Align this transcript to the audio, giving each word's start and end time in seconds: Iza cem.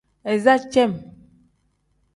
Iza 0.33 0.55
cem. 0.71 0.93